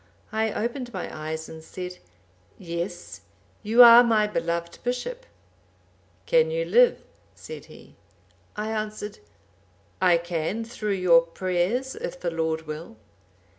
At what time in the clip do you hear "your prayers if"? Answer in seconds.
10.93-12.19